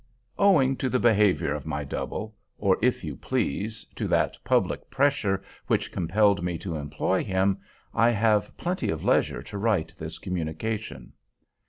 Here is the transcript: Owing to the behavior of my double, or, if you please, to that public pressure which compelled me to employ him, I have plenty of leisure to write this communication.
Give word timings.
Owing 0.39 0.77
to 0.77 0.89
the 0.89 0.97
behavior 0.97 1.53
of 1.53 1.67
my 1.67 1.83
double, 1.83 2.35
or, 2.57 2.75
if 2.81 3.03
you 3.03 3.15
please, 3.15 3.85
to 3.95 4.07
that 4.07 4.35
public 4.43 4.89
pressure 4.89 5.43
which 5.67 5.91
compelled 5.91 6.41
me 6.43 6.57
to 6.57 6.75
employ 6.75 7.23
him, 7.23 7.59
I 7.93 8.09
have 8.09 8.57
plenty 8.57 8.89
of 8.89 9.03
leisure 9.05 9.43
to 9.43 9.59
write 9.59 9.93
this 9.99 10.17
communication. 10.17 11.13